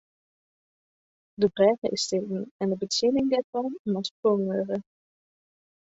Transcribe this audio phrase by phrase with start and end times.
[1.39, 4.77] De brêge is stikken en de betsjinning dêrfan moat ferfongen wurde.